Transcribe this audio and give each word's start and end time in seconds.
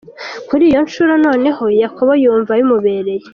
Kuri 0.47 0.63
iyo 0.69 0.79
nshuro 0.87 1.13
noneho 1.25 1.63
Yakobo 1.81 2.11
yumva 2.23 2.51
bimubereye. 2.59 3.25